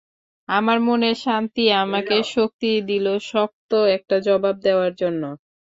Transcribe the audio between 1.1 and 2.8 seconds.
শান্তি আমাকে শক্তি